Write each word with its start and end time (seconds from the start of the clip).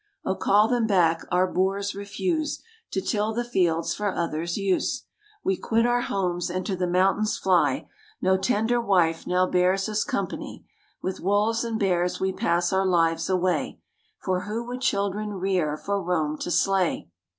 Oh, 0.25 0.33
call 0.33 0.67
them 0.67 0.87
back. 0.87 1.25
Our 1.31 1.45
boors 1.45 1.93
refuse 1.93 2.63
To 2.89 3.01
till 3.01 3.35
the 3.35 3.43
fields 3.43 3.93
for 3.93 4.11
others' 4.11 4.57
use. 4.57 5.03
We 5.43 5.55
quit 5.57 5.85
our 5.85 6.01
homes, 6.01 6.49
and 6.49 6.65
to 6.65 6.75
the 6.75 6.87
mountains 6.87 7.37
fly, 7.37 7.87
No 8.19 8.35
tender 8.35 8.81
wife 8.81 9.27
now 9.27 9.45
bears 9.45 9.87
us 9.87 10.03
company; 10.03 10.65
With 11.03 11.19
wolves 11.19 11.63
and 11.63 11.79
bears 11.79 12.19
we 12.19 12.33
pass 12.33 12.73
our 12.73 12.83
lives 12.87 13.29
away, 13.29 13.79
For 14.17 14.45
who 14.45 14.65
would 14.65 14.81
children 14.81 15.33
rear 15.35 15.77
for 15.77 16.01
Rome 16.01 16.35
to 16.39 16.49
slay? 16.49 17.11